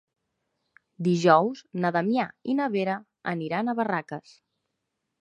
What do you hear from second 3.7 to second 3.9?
a